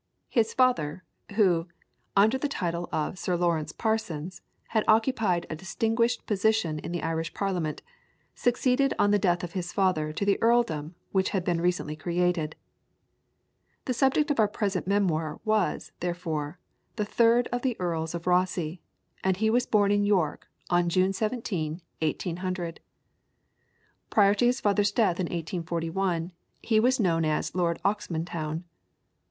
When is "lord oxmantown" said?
27.53-28.63